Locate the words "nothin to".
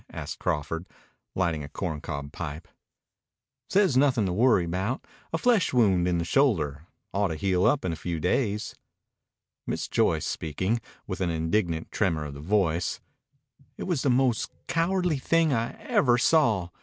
3.95-4.33